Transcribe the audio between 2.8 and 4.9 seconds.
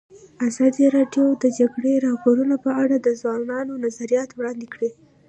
اړه د ځوانانو نظریات وړاندې کړي.